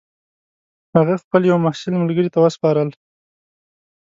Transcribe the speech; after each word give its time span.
هغه 0.97 1.15
خپل 1.23 1.41
یوه 1.49 1.59
محصل 1.65 1.93
ملګري 2.01 2.29
ته 2.33 2.37
وسپارل. 2.41 2.89